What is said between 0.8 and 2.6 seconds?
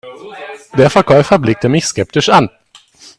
Verkäufer blickte mich skeptisch an.